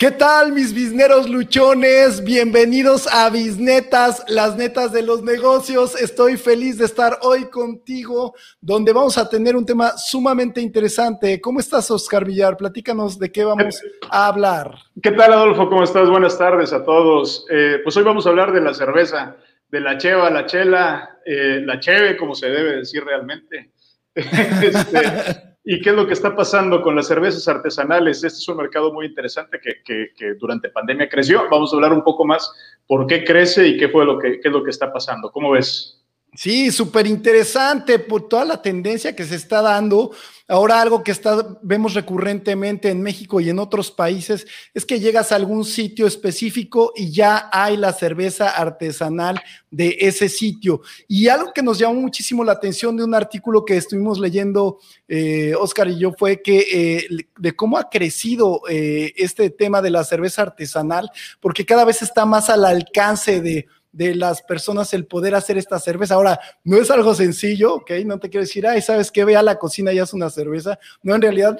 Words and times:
¿Qué 0.00 0.10
tal 0.10 0.52
mis 0.52 0.72
bisneros 0.72 1.28
luchones? 1.28 2.24
Bienvenidos 2.24 3.06
a 3.06 3.28
Bisnetas, 3.28 4.24
las 4.28 4.56
netas 4.56 4.92
de 4.92 5.02
los 5.02 5.22
negocios. 5.22 5.94
Estoy 5.94 6.38
feliz 6.38 6.78
de 6.78 6.86
estar 6.86 7.18
hoy 7.20 7.50
contigo, 7.50 8.34
donde 8.62 8.94
vamos 8.94 9.18
a 9.18 9.28
tener 9.28 9.56
un 9.56 9.66
tema 9.66 9.98
sumamente 9.98 10.62
interesante. 10.62 11.38
¿Cómo 11.38 11.60
estás, 11.60 11.90
Oscar 11.90 12.24
Villar? 12.24 12.56
Platícanos 12.56 13.18
de 13.18 13.30
qué 13.30 13.44
vamos 13.44 13.78
a 14.10 14.28
hablar. 14.28 14.74
¿Qué 15.02 15.10
tal, 15.10 15.34
Adolfo? 15.34 15.68
¿Cómo 15.68 15.84
estás? 15.84 16.08
Buenas 16.08 16.38
tardes 16.38 16.72
a 16.72 16.82
todos. 16.82 17.44
Eh, 17.50 17.80
pues 17.84 17.94
hoy 17.98 18.02
vamos 18.02 18.24
a 18.24 18.30
hablar 18.30 18.54
de 18.54 18.62
la 18.62 18.72
cerveza, 18.72 19.36
de 19.68 19.80
la 19.80 19.98
cheva, 19.98 20.30
la 20.30 20.46
chela, 20.46 21.18
eh, 21.26 21.60
la 21.62 21.78
cheve, 21.78 22.16
como 22.16 22.34
se 22.34 22.48
debe 22.48 22.76
decir 22.76 23.04
realmente. 23.04 23.72
este, 24.14 25.49
¿Y 25.72 25.80
qué 25.80 25.90
es 25.90 25.94
lo 25.94 26.04
que 26.04 26.14
está 26.14 26.34
pasando 26.34 26.82
con 26.82 26.96
las 26.96 27.06
cervezas 27.06 27.46
artesanales? 27.46 28.24
Este 28.24 28.40
es 28.40 28.48
un 28.48 28.56
mercado 28.56 28.92
muy 28.92 29.06
interesante 29.06 29.60
que, 29.60 30.34
durante 30.36 30.68
pandemia 30.68 31.08
creció. 31.08 31.48
Vamos 31.48 31.72
a 31.72 31.76
hablar 31.76 31.92
un 31.92 32.02
poco 32.02 32.24
más 32.24 32.52
por 32.88 33.06
qué 33.06 33.22
crece 33.22 33.68
y 33.68 33.76
qué 33.76 33.88
fue 33.88 34.04
lo 34.04 34.18
que, 34.18 34.40
qué 34.40 34.48
es 34.48 34.52
lo 34.52 34.64
que 34.64 34.70
está 34.70 34.92
pasando. 34.92 35.30
¿Cómo 35.30 35.52
ves? 35.52 35.99
Sí, 36.34 36.70
súper 36.70 37.08
interesante 37.08 37.98
por 37.98 38.28
toda 38.28 38.44
la 38.44 38.62
tendencia 38.62 39.16
que 39.16 39.24
se 39.24 39.34
está 39.34 39.62
dando. 39.62 40.12
Ahora 40.46 40.80
algo 40.80 41.02
que 41.02 41.10
está, 41.10 41.58
vemos 41.60 41.94
recurrentemente 41.94 42.88
en 42.88 43.02
México 43.02 43.40
y 43.40 43.50
en 43.50 43.58
otros 43.58 43.90
países 43.90 44.46
es 44.72 44.86
que 44.86 45.00
llegas 45.00 45.32
a 45.32 45.36
algún 45.36 45.64
sitio 45.64 46.06
específico 46.06 46.92
y 46.94 47.10
ya 47.10 47.50
hay 47.52 47.76
la 47.76 47.92
cerveza 47.92 48.48
artesanal 48.48 49.40
de 49.72 49.96
ese 50.00 50.28
sitio. 50.28 50.82
Y 51.08 51.26
algo 51.26 51.52
que 51.52 51.62
nos 51.62 51.78
llamó 51.78 51.94
muchísimo 51.94 52.44
la 52.44 52.52
atención 52.52 52.96
de 52.96 53.04
un 53.04 53.14
artículo 53.14 53.64
que 53.64 53.76
estuvimos 53.76 54.20
leyendo, 54.20 54.78
eh, 55.08 55.54
Oscar 55.58 55.88
y 55.88 55.98
yo, 55.98 56.12
fue 56.12 56.42
que 56.42 56.64
eh, 56.72 57.26
de 57.38 57.56
cómo 57.56 57.76
ha 57.76 57.90
crecido 57.90 58.62
eh, 58.68 59.12
este 59.16 59.50
tema 59.50 59.82
de 59.82 59.90
la 59.90 60.04
cerveza 60.04 60.42
artesanal, 60.42 61.10
porque 61.40 61.66
cada 61.66 61.84
vez 61.84 62.02
está 62.02 62.24
más 62.24 62.50
al 62.50 62.64
alcance 62.64 63.40
de 63.40 63.66
de 63.92 64.14
las 64.14 64.42
personas 64.42 64.94
el 64.94 65.06
poder 65.06 65.34
hacer 65.34 65.58
esta 65.58 65.78
cerveza. 65.78 66.14
Ahora, 66.14 66.40
no 66.64 66.76
es 66.76 66.90
algo 66.90 67.14
sencillo, 67.14 67.74
¿ok? 67.74 67.90
No 68.04 68.18
te 68.18 68.30
quiero 68.30 68.44
decir, 68.44 68.66
ay, 68.66 68.80
¿sabes 68.82 69.10
qué? 69.10 69.24
Ve 69.24 69.36
a 69.36 69.42
la 69.42 69.58
cocina 69.58 69.92
y 69.92 69.98
haz 69.98 70.14
una 70.14 70.30
cerveza. 70.30 70.78
No, 71.02 71.14
en 71.14 71.22
realidad 71.22 71.58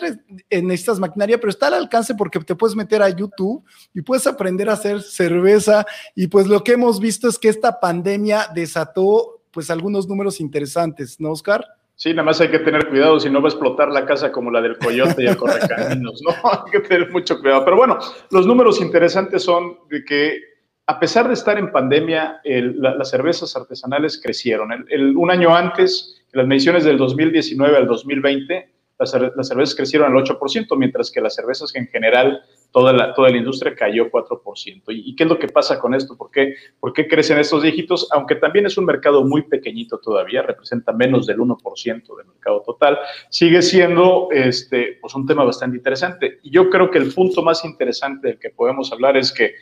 necesitas 0.51 1.01
maquinaria, 1.01 1.39
pero 1.39 1.51
está 1.51 1.67
al 1.69 1.75
alcance 1.75 2.15
porque 2.15 2.41
te 2.41 2.55
puedes 2.55 2.77
meter 2.77 3.03
a 3.03 3.09
YouTube 3.09 3.65
y 3.95 4.03
puedes 4.03 4.27
aprender 4.27 4.69
a 4.71 4.75
hacer 4.75 5.03
cerveza. 5.03 5.85
Y 6.15 6.29
pues 6.29 6.47
lo 6.47 6.63
que 6.63 6.73
hemos 6.73 7.01
visto 7.01 7.29
es 7.29 7.39
que 7.39 7.49
esta 7.49 7.81
pandemia 7.81 8.49
desató 8.55 9.43
pues 9.51 9.71
algunos 9.71 10.09
números 10.09 10.41
interesantes, 10.41 11.19
¿no, 11.21 11.33
Oscar? 11.33 11.67
Sí, 12.01 12.11
nada 12.11 12.23
más 12.23 12.41
hay 12.41 12.51
que 12.51 12.61
tener 12.61 12.89
cuidado, 12.89 13.21
si 13.21 13.29
no 13.29 13.43
va 13.43 13.49
a 13.49 13.51
explotar 13.51 13.91
la 13.91 14.07
casa 14.07 14.33
como 14.33 14.51
la 14.51 14.63
del 14.63 14.79
coyote 14.79 15.23
y 15.23 15.27
el 15.27 15.37
correcaminos, 15.37 16.23
¿no? 16.23 16.31
Hay 16.51 16.71
que 16.71 16.81
tener 16.81 17.11
mucho 17.11 17.39
cuidado. 17.39 17.63
Pero 17.63 17.77
bueno, 17.77 17.99
los 18.31 18.47
números 18.47 18.81
interesantes 18.81 19.43
son 19.43 19.81
de 19.91 20.03
que 20.03 20.50
a 20.91 20.99
pesar 20.99 21.29
de 21.29 21.35
estar 21.35 21.57
en 21.57 21.71
pandemia, 21.71 22.41
las 22.45 23.11
cervezas 23.11 23.55
artesanales 23.55 24.21
crecieron. 24.21 24.71
un 25.17 25.31
año 25.31 25.55
antes, 25.55 26.21
en 26.33 26.39
las 26.39 26.49
mediciones 26.49 26.83
del 26.83 26.99
2019 26.99 27.77
al 27.77 27.87
2020, 27.87 28.69
las, 28.99 29.13
cervezas 29.47 29.77
crecieron 29.77 30.11
al 30.11 30.25
8%, 30.25 30.77
mientras 30.77 31.13
que 31.13 31.21
las 31.21 31.37
cervezas 31.37 31.73
en 31.77 31.87
general, 31.87 32.43
toda 32.73 32.93
la, 32.93 33.15
toda 33.15 33.31
la 33.31 33.37
industria 33.37 33.77
cayó 33.77 34.11
4%. 34.11 34.83
¿Y, 34.89 35.15
qué 35.15 35.23
es 35.23 35.29
lo 35.29 35.39
que 35.39 35.47
pasa 35.47 35.79
con 35.79 35.95
esto? 35.95 36.17
¿Por 36.17 36.33
qué, 36.33 36.55
¿Por 36.81 36.93
qué 36.93 37.07
crecen 37.07 37.39
estos 37.39 37.63
dígitos? 37.63 38.09
Aunque 38.11 38.35
también 38.35 38.67
es 38.67 38.77
un 38.77 38.85
mercado 38.85 39.25
muy 39.25 39.43
pequeñito 39.43 39.99
todavía, 39.99 40.43
representa 40.43 40.93
menos 40.93 41.25
del 41.25 41.39
1% 41.39 42.17
del 42.17 42.27
mercado 42.27 42.63
total, 42.67 42.99
sigue 43.29 43.63
siendo 43.63 44.27
este, 44.33 44.99
pues 45.01 45.15
un 45.15 45.25
tema 45.25 45.45
bastante 45.45 45.77
interesante. 45.77 46.41
Y 46.43 46.51
yo 46.51 46.69
creo 46.69 46.91
que 46.91 46.99
el 46.99 47.15
punto 47.15 47.43
más 47.43 47.65
interesante 47.65 48.27
del 48.27 48.39
que 48.41 48.51
podemos 48.51 48.91
hablar 48.91 49.17
es 49.17 49.33
que 49.33 49.55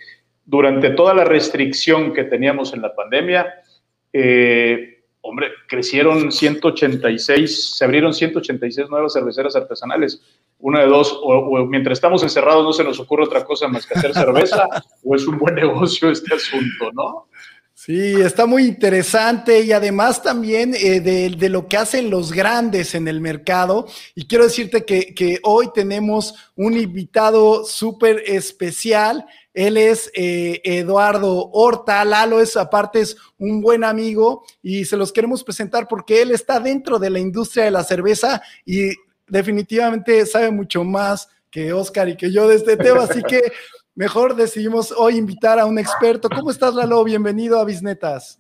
durante 0.48 0.88
toda 0.90 1.12
la 1.12 1.24
restricción 1.24 2.14
que 2.14 2.24
teníamos 2.24 2.72
en 2.72 2.80
la 2.80 2.94
pandemia, 2.94 3.54
eh, 4.14 5.04
hombre, 5.20 5.48
crecieron 5.68 6.32
186, 6.32 7.76
se 7.76 7.84
abrieron 7.84 8.14
186 8.14 8.88
nuevas 8.88 9.12
cerveceras 9.12 9.54
artesanales. 9.56 10.22
Una 10.58 10.80
de 10.80 10.86
dos, 10.86 11.20
o, 11.22 11.66
mientras 11.66 11.98
estamos 11.98 12.22
encerrados 12.22 12.64
no 12.64 12.72
se 12.72 12.82
nos 12.82 12.98
ocurre 12.98 13.24
otra 13.24 13.44
cosa 13.44 13.68
más 13.68 13.86
que 13.86 13.98
hacer 13.98 14.14
cerveza, 14.14 14.66
o 15.04 15.14
es 15.14 15.26
un 15.26 15.38
buen 15.38 15.54
negocio 15.54 16.10
este 16.10 16.34
asunto, 16.34 16.92
¿no? 16.94 17.26
Sí, 17.74 18.14
está 18.20 18.46
muy 18.46 18.64
interesante 18.64 19.60
y 19.60 19.72
además 19.72 20.22
también 20.22 20.74
eh, 20.74 21.00
de, 21.00 21.48
lo 21.48 21.68
que 21.68 21.76
hacen 21.76 22.10
los 22.10 22.32
grandes 22.32 22.94
en 22.94 23.06
el 23.06 23.20
mercado. 23.20 23.86
Y 24.14 24.26
quiero 24.26 24.44
decirte 24.44 24.84
que, 24.84 25.14
que 25.14 25.38
hoy 25.44 25.68
tenemos 25.72 26.34
un 26.56 26.76
invitado 26.76 27.64
súper 27.64 28.24
especial. 28.26 29.26
Él 29.58 29.76
es 29.76 30.08
eh, 30.14 30.60
Eduardo 30.62 31.50
Horta. 31.50 32.04
Lalo 32.04 32.40
es, 32.40 32.56
aparte, 32.56 33.00
es 33.00 33.16
un 33.38 33.60
buen 33.60 33.82
amigo 33.82 34.44
y 34.62 34.84
se 34.84 34.96
los 34.96 35.12
queremos 35.12 35.42
presentar 35.42 35.88
porque 35.88 36.22
él 36.22 36.30
está 36.30 36.60
dentro 36.60 37.00
de 37.00 37.10
la 37.10 37.18
industria 37.18 37.64
de 37.64 37.72
la 37.72 37.82
cerveza 37.82 38.40
y 38.64 38.90
definitivamente 39.26 40.24
sabe 40.26 40.52
mucho 40.52 40.84
más 40.84 41.28
que 41.50 41.72
Oscar 41.72 42.08
y 42.08 42.16
que 42.16 42.30
yo 42.30 42.46
de 42.46 42.54
este 42.54 42.76
tema. 42.76 43.02
Así 43.02 43.20
que 43.24 43.50
mejor 43.96 44.36
decidimos 44.36 44.92
hoy 44.92 45.16
invitar 45.16 45.58
a 45.58 45.66
un 45.66 45.80
experto. 45.80 46.28
¿Cómo 46.28 46.52
estás, 46.52 46.76
Lalo? 46.76 47.02
Bienvenido 47.02 47.58
a 47.58 47.64
Bisnetas. 47.64 48.38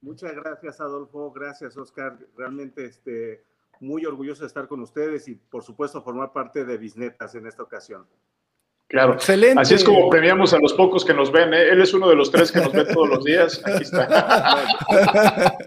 Muchas 0.00 0.34
gracias, 0.34 0.80
Adolfo. 0.80 1.30
Gracias, 1.30 1.76
Oscar. 1.76 2.16
Realmente 2.38 2.86
este, 2.86 3.44
muy 3.80 4.06
orgulloso 4.06 4.40
de 4.40 4.46
estar 4.46 4.66
con 4.66 4.80
ustedes 4.80 5.28
y, 5.28 5.34
por 5.34 5.62
supuesto, 5.62 6.00
formar 6.00 6.32
parte 6.32 6.64
de 6.64 6.78
Bisnetas 6.78 7.34
en 7.34 7.46
esta 7.46 7.62
ocasión. 7.62 8.06
Claro. 8.94 9.14
Excelente. 9.14 9.60
Así 9.60 9.74
es 9.74 9.82
como 9.82 10.08
premiamos 10.08 10.54
a 10.54 10.58
los 10.60 10.72
pocos 10.72 11.04
que 11.04 11.12
nos 11.12 11.32
ven. 11.32 11.52
¿eh? 11.52 11.70
Él 11.70 11.82
es 11.82 11.92
uno 11.94 12.08
de 12.08 12.14
los 12.14 12.30
tres 12.30 12.52
que 12.52 12.60
nos 12.60 12.70
ve 12.70 12.84
todos 12.84 13.08
los 13.08 13.24
días. 13.24 13.60
Aquí 13.64 13.82
está. 13.82 15.58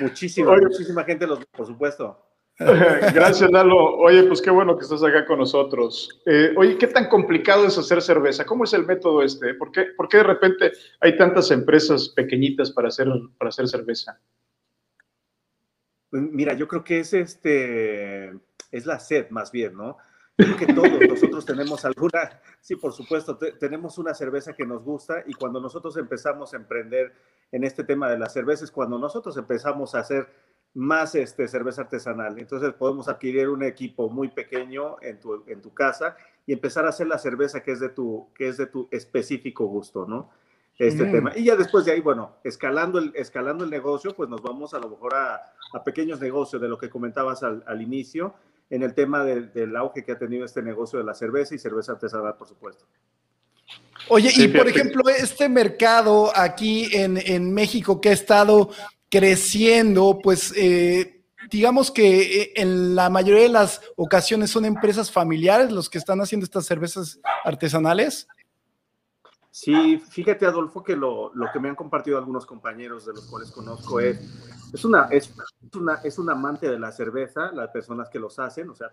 muchísima, 0.00 0.56
muchísima 0.56 1.04
gente 1.04 1.28
los 1.28 1.38
ve, 1.38 1.46
por 1.52 1.66
supuesto. 1.68 2.26
Gracias, 2.58 3.48
Lalo. 3.52 3.98
Oye, 3.98 4.24
pues 4.24 4.42
qué 4.42 4.50
bueno 4.50 4.76
que 4.76 4.82
estás 4.82 5.04
acá 5.04 5.24
con 5.24 5.38
nosotros. 5.38 6.20
Eh, 6.26 6.52
oye, 6.56 6.76
¿qué 6.76 6.88
tan 6.88 7.08
complicado 7.08 7.64
es 7.64 7.78
hacer 7.78 8.02
cerveza? 8.02 8.44
¿Cómo 8.44 8.64
es 8.64 8.72
el 8.72 8.84
método 8.84 9.22
este? 9.22 9.54
¿Por 9.54 9.70
qué, 9.70 9.84
¿Por 9.96 10.08
qué 10.08 10.16
de 10.16 10.24
repente 10.24 10.72
hay 10.98 11.16
tantas 11.16 11.52
empresas 11.52 12.08
pequeñitas 12.08 12.72
para 12.72 12.88
hacer, 12.88 13.06
para 13.38 13.50
hacer 13.50 13.68
cerveza? 13.68 14.18
Mira, 16.10 16.52
yo 16.54 16.66
creo 16.66 16.82
que 16.82 16.98
es 16.98 17.14
este, 17.14 18.32
es 18.72 18.86
la 18.86 18.98
sed 18.98 19.30
más 19.30 19.52
bien, 19.52 19.76
¿no? 19.76 19.98
Creo 20.40 20.56
que 20.56 20.72
todos 20.72 20.90
nosotros 21.08 21.44
tenemos 21.44 21.84
alguna, 21.84 22.40
sí, 22.60 22.76
por 22.76 22.92
supuesto, 22.92 23.36
tenemos 23.36 23.98
una 23.98 24.14
cerveza 24.14 24.54
que 24.54 24.64
nos 24.64 24.82
gusta 24.82 25.22
y 25.26 25.34
cuando 25.34 25.60
nosotros 25.60 25.96
empezamos 25.96 26.54
a 26.54 26.56
emprender 26.56 27.12
en 27.52 27.64
este 27.64 27.84
tema 27.84 28.08
de 28.08 28.18
las 28.18 28.32
cervezas, 28.32 28.70
cuando 28.70 28.98
nosotros 28.98 29.36
empezamos 29.36 29.94
a 29.94 30.00
hacer 30.00 30.28
más 30.72 31.14
este, 31.14 31.48
cerveza 31.48 31.82
artesanal, 31.82 32.38
entonces 32.38 32.72
podemos 32.74 33.08
adquirir 33.08 33.48
un 33.48 33.62
equipo 33.62 34.08
muy 34.08 34.28
pequeño 34.28 34.96
en 35.02 35.18
tu, 35.20 35.44
en 35.46 35.60
tu 35.60 35.74
casa 35.74 36.16
y 36.46 36.52
empezar 36.52 36.86
a 36.86 36.90
hacer 36.90 37.06
la 37.06 37.18
cerveza 37.18 37.62
que 37.62 37.72
es 37.72 37.80
de 37.80 37.88
tu, 37.88 38.28
que 38.34 38.48
es 38.48 38.56
de 38.56 38.66
tu 38.66 38.88
específico 38.90 39.66
gusto, 39.66 40.06
¿no? 40.06 40.30
Este 40.78 41.04
tema. 41.04 41.32
Y 41.36 41.44
ya 41.44 41.56
después 41.56 41.84
de 41.84 41.92
ahí, 41.92 42.00
bueno, 42.00 42.36
escalando 42.42 42.98
el, 42.98 43.12
escalando 43.14 43.64
el 43.64 43.70
negocio, 43.70 44.16
pues 44.16 44.30
nos 44.30 44.40
vamos 44.40 44.72
a 44.72 44.78
lo 44.78 44.88
mejor 44.88 45.14
a, 45.14 45.52
a 45.74 45.84
pequeños 45.84 46.22
negocios 46.22 46.62
de 46.62 46.68
lo 46.68 46.78
que 46.78 46.88
comentabas 46.88 47.42
al, 47.42 47.62
al 47.66 47.82
inicio 47.82 48.32
en 48.70 48.84
el 48.84 48.94
tema 48.94 49.24
del 49.24 49.76
auge 49.76 50.04
que 50.04 50.12
ha 50.12 50.18
tenido 50.18 50.44
este 50.44 50.62
negocio 50.62 50.98
de 50.98 51.04
la 51.04 51.14
cerveza 51.14 51.54
y 51.54 51.58
cerveza 51.58 51.92
artesanal, 51.92 52.36
por 52.36 52.48
supuesto. 52.48 52.86
Oye, 54.08 54.32
y 54.34 54.48
por 54.48 54.66
ejemplo, 54.66 55.02
este 55.08 55.48
mercado 55.48 56.32
aquí 56.34 56.88
en, 56.92 57.52
México 57.52 58.00
que 58.00 58.10
ha 58.10 58.12
estado 58.12 58.70
creciendo, 59.08 60.18
pues 60.22 60.52
eh, 60.56 61.22
digamos 61.50 61.90
que 61.90 62.42
eh, 62.42 62.52
en 62.56 62.94
la 62.94 63.10
mayoría 63.10 63.42
de 63.42 63.48
las 63.50 63.80
ocasiones 63.96 64.50
son 64.50 64.64
empresas 64.64 65.10
familiares 65.10 65.70
los 65.70 65.90
que 65.90 65.98
están 65.98 66.20
haciendo 66.20 66.44
estas 66.44 66.66
cervezas 66.66 67.20
artesanales. 67.44 68.28
Sí, 69.50 69.98
fíjate 69.98 70.46
Adolfo 70.46 70.84
que 70.84 70.94
lo, 70.94 71.34
lo, 71.34 71.46
que 71.52 71.58
me 71.58 71.68
han 71.68 71.74
compartido 71.74 72.18
algunos 72.18 72.46
compañeros 72.46 73.04
de 73.04 73.14
los 73.14 73.26
cuales 73.26 73.50
conozco 73.50 73.98
es, 73.98 74.20
es 74.72 74.84
una, 74.84 75.06
es, 75.10 75.34
una, 75.74 75.94
es 76.04 76.18
un 76.20 76.30
amante 76.30 76.70
de 76.70 76.78
la 76.78 76.92
cerveza, 76.92 77.50
las 77.50 77.70
personas 77.70 78.08
que 78.08 78.20
los 78.20 78.38
hacen, 78.38 78.70
o 78.70 78.76
sea, 78.76 78.90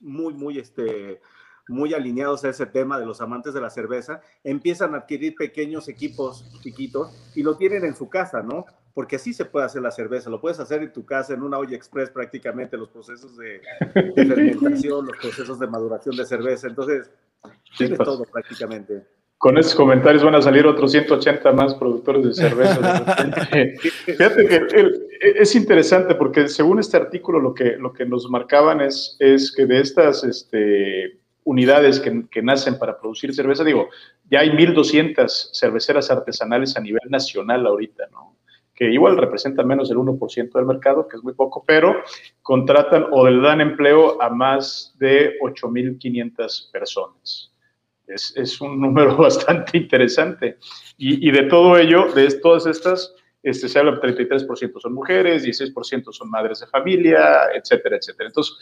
muy, 0.00 0.32
muy, 0.32 0.58
este, 0.58 1.20
muy 1.68 1.92
alineados 1.92 2.44
a 2.44 2.48
ese 2.48 2.64
tema 2.64 2.98
de 2.98 3.04
los 3.04 3.20
amantes 3.20 3.52
de 3.52 3.60
la 3.60 3.68
cerveza, 3.68 4.22
empiezan 4.42 4.94
a 4.94 4.98
adquirir 4.98 5.34
pequeños 5.34 5.86
equipos 5.88 6.50
chiquitos 6.62 7.32
y 7.34 7.42
lo 7.42 7.58
tienen 7.58 7.84
en 7.84 7.94
su 7.94 8.08
casa, 8.08 8.42
¿no? 8.42 8.64
Porque 8.94 9.16
así 9.16 9.34
se 9.34 9.44
puede 9.44 9.66
hacer 9.66 9.82
la 9.82 9.90
cerveza, 9.90 10.30
lo 10.30 10.40
puedes 10.40 10.60
hacer 10.60 10.82
en 10.82 10.94
tu 10.94 11.04
casa, 11.04 11.34
en 11.34 11.42
una 11.42 11.58
olla 11.58 11.76
express 11.76 12.08
prácticamente, 12.08 12.78
los 12.78 12.88
procesos 12.88 13.36
de, 13.36 13.60
de 13.94 14.26
fermentación, 14.26 15.04
los 15.04 15.16
procesos 15.18 15.58
de 15.58 15.66
maduración 15.66 16.16
de 16.16 16.24
cerveza, 16.24 16.68
entonces, 16.68 17.10
tiene 17.76 17.96
pues. 17.96 18.08
todo 18.08 18.24
prácticamente 18.24 19.06
con 19.44 19.58
estos 19.58 19.74
comentarios 19.74 20.24
van 20.24 20.36
a 20.36 20.40
salir 20.40 20.66
otros 20.66 20.90
180 20.92 21.52
más 21.52 21.74
productores 21.74 22.24
de 22.24 22.32
cerveza. 22.32 23.04
Fíjate 24.06 24.46
que 24.46 24.66
es 25.20 25.54
interesante 25.54 26.14
porque 26.14 26.48
según 26.48 26.78
este 26.78 26.96
artículo 26.96 27.38
lo 27.38 27.52
que, 27.52 27.76
lo 27.76 27.92
que 27.92 28.06
nos 28.06 28.30
marcaban 28.30 28.80
es, 28.80 29.18
es 29.18 29.52
que 29.54 29.66
de 29.66 29.80
estas 29.80 30.24
este, 30.24 31.18
unidades 31.42 32.00
que, 32.00 32.24
que, 32.30 32.40
nacen 32.40 32.78
para 32.78 32.98
producir 32.98 33.34
cerveza. 33.34 33.64
Digo, 33.64 33.90
ya 34.30 34.40
hay 34.40 34.48
1.200 34.48 35.50
cerveceras 35.52 36.10
artesanales 36.10 36.74
a 36.78 36.80
nivel 36.80 37.02
nacional 37.10 37.66
ahorita, 37.66 38.06
¿no? 38.12 38.38
que 38.74 38.90
igual 38.90 39.18
representan 39.18 39.66
menos 39.66 39.90
del 39.90 39.98
1% 39.98 40.52
del 40.52 40.64
mercado, 40.64 41.06
que 41.06 41.18
es 41.18 41.22
muy 41.22 41.34
poco, 41.34 41.62
pero 41.66 41.96
contratan 42.40 43.08
o 43.10 43.28
le 43.28 43.46
dan 43.46 43.60
empleo 43.60 44.22
a 44.22 44.30
más 44.30 44.96
de 44.98 45.38
8.500 45.42 46.72
personas. 46.72 47.53
Es, 48.06 48.32
es, 48.36 48.60
un 48.60 48.80
número 48.80 49.16
bastante 49.16 49.78
interesante. 49.78 50.58
Y, 50.98 51.28
y, 51.28 51.30
de 51.30 51.44
todo 51.44 51.76
ello, 51.78 52.12
de 52.12 52.28
todas 52.40 52.66
estas, 52.66 53.14
este, 53.42 53.68
se 53.68 53.78
habla 53.78 54.00
33% 54.00 54.80
son 54.80 54.94
mujeres, 54.94 55.44
16% 55.44 56.12
son 56.12 56.30
madres 56.30 56.60
de 56.60 56.66
familia, 56.66 57.50
etcétera, 57.54 57.96
etcétera. 57.96 58.28
Entonces, 58.28 58.56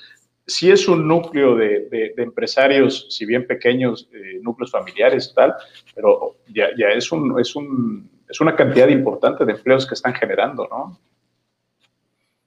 sí 0.47 0.71
es 0.71 0.89
un 0.89 1.06
núcleo 1.06 1.55
de, 1.56 1.89
de, 1.89 2.12
de 2.17 2.23
empresarios, 2.23 3.06
si 3.11 3.25
bien 3.25 3.47
pequeños, 3.47 4.09
eh, 4.12 4.41
núcleos 4.43 4.71
familiares, 4.71 5.33
tal, 5.35 5.55
pero 5.94 6.37
ya, 6.49 6.69
ya 6.77 6.89
es, 6.89 7.12
un, 7.12 7.39
es, 7.39 7.55
un, 7.55 8.11
es 8.29 8.41
una 8.41 8.56
cantidad 8.56 8.89
importante 8.89 9.44
de 9.44 9.53
empleos 9.53 9.87
que 9.87 9.94
están 9.94 10.15
generando, 10.15 10.67
¿no? 10.69 10.99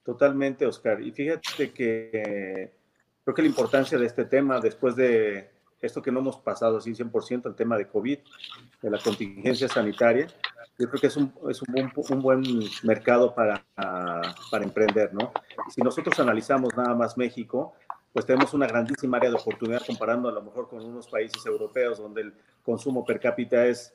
Totalmente, 0.04 0.66
Oscar. 0.66 1.00
Y 1.00 1.10
fíjate 1.10 1.72
que 1.72 2.70
creo 3.24 3.34
que 3.34 3.42
la 3.42 3.48
importancia 3.48 3.98
de 3.98 4.06
este 4.06 4.24
tema, 4.24 4.60
después 4.60 4.94
de 4.94 5.55
esto 5.80 6.02
que 6.02 6.10
no 6.10 6.20
hemos 6.20 6.36
pasado 6.38 6.78
así 6.78 6.92
100%, 6.92 7.46
el 7.46 7.54
tema 7.54 7.76
de 7.76 7.86
COVID, 7.88 8.18
de 8.82 8.90
la 8.90 8.98
contingencia 8.98 9.68
sanitaria, 9.68 10.26
yo 10.78 10.88
creo 10.88 11.00
que 11.00 11.06
es 11.06 11.16
un, 11.16 11.32
es 11.48 11.62
un, 11.62 11.72
buen, 11.72 11.92
un 12.10 12.22
buen 12.22 12.42
mercado 12.82 13.34
para, 13.34 13.64
para 13.74 14.64
emprender, 14.64 15.12
¿no? 15.14 15.32
Si 15.70 15.80
nosotros 15.80 16.18
analizamos 16.20 16.76
nada 16.76 16.94
más 16.94 17.16
México, 17.16 17.74
pues 18.12 18.26
tenemos 18.26 18.52
una 18.54 18.66
grandísima 18.66 19.16
área 19.18 19.30
de 19.30 19.36
oportunidad 19.36 19.82
comparando 19.86 20.28
a 20.28 20.32
lo 20.32 20.42
mejor 20.42 20.68
con 20.68 20.82
unos 20.82 21.06
países 21.08 21.44
europeos 21.46 21.98
donde 21.98 22.22
el 22.22 22.34
consumo 22.62 23.04
per 23.04 23.20
cápita 23.20 23.66
es 23.66 23.94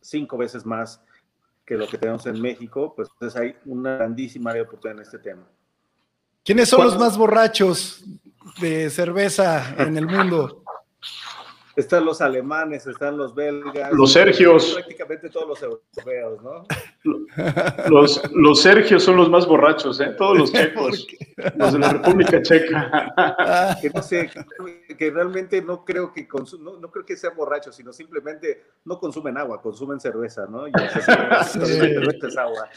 cinco 0.00 0.36
veces 0.36 0.64
más 0.66 1.02
que 1.64 1.76
lo 1.76 1.86
que 1.86 1.96
tenemos 1.96 2.26
en 2.26 2.40
México, 2.40 2.92
pues 2.94 3.08
entonces 3.12 3.40
hay 3.40 3.56
una 3.64 3.96
grandísima 3.96 4.50
área 4.50 4.62
de 4.62 4.68
oportunidad 4.68 4.98
en 4.98 5.06
este 5.06 5.18
tema. 5.18 5.46
¿Quiénes 6.44 6.68
son 6.68 6.84
los 6.84 6.98
más 6.98 7.16
borrachos 7.16 8.04
de 8.60 8.90
cerveza 8.90 9.74
en 9.78 9.96
el 9.96 10.06
mundo? 10.06 10.61
Están 11.74 12.04
los 12.04 12.20
alemanes, 12.20 12.86
están 12.86 13.16
los 13.16 13.34
belgas. 13.34 13.92
Los 13.92 14.12
sergios. 14.12 14.74
Prácticamente 14.74 15.30
todos 15.30 15.48
los 15.48 15.62
europeos, 15.62 16.42
¿no? 16.42 16.66
Los, 17.88 18.30
los 18.32 18.60
sergios 18.60 19.02
son 19.02 19.16
los 19.16 19.30
más 19.30 19.46
borrachos, 19.46 19.98
¿eh? 20.00 20.14
Todos 20.18 20.38
los 20.38 20.52
checos. 20.52 21.06
Los 21.56 21.72
de 21.72 21.78
la 21.78 21.92
República 21.94 22.42
Checa. 22.42 23.78
Que 23.80 23.88
no 23.88 24.02
sé, 24.02 24.30
que 24.98 25.10
realmente 25.10 25.62
no 25.62 25.82
creo 25.84 26.12
que 26.12 26.28
no, 26.60 26.78
no, 26.78 26.90
creo 26.90 27.06
que 27.06 27.16
sean 27.16 27.34
borrachos, 27.34 27.74
sino 27.74 27.92
simplemente 27.92 28.64
no 28.84 28.98
consumen 28.98 29.38
agua, 29.38 29.62
consumen 29.62 29.98
cerveza, 29.98 30.46
¿no? 30.46 30.68
Y 30.68 30.72
cerveza 31.46 32.26
es 32.26 32.36
agua. 32.36 32.68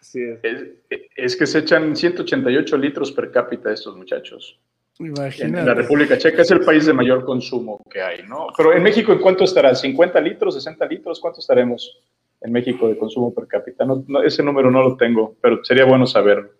Sí. 0.00 0.24
Es, 0.42 1.06
es 1.14 1.36
que 1.36 1.46
se 1.46 1.58
echan 1.60 1.94
188 1.94 2.76
litros 2.78 3.12
per 3.12 3.30
cápita 3.30 3.70
estos 3.70 3.96
muchachos. 3.96 4.58
En 5.00 5.64
la 5.64 5.72
República 5.72 6.18
Checa 6.18 6.42
es 6.42 6.50
el 6.50 6.60
país 6.60 6.84
de 6.84 6.92
mayor 6.92 7.24
consumo 7.24 7.82
que 7.90 8.02
hay, 8.02 8.22
¿no? 8.28 8.48
Pero 8.54 8.74
en 8.74 8.82
México, 8.82 9.12
¿en 9.12 9.18
cuánto 9.18 9.44
estará? 9.44 9.70
¿50 9.70 10.22
litros, 10.22 10.54
60 10.54 10.84
litros? 10.86 11.20
¿Cuánto 11.20 11.40
estaremos 11.40 12.02
en 12.42 12.52
México 12.52 12.86
de 12.86 12.98
consumo 12.98 13.34
per 13.34 13.46
cápita? 13.46 13.86
No, 13.86 14.22
ese 14.22 14.42
número 14.42 14.70
no 14.70 14.82
lo 14.82 14.96
tengo, 14.98 15.36
pero 15.40 15.64
sería 15.64 15.86
bueno 15.86 16.06
saberlo. 16.06 16.50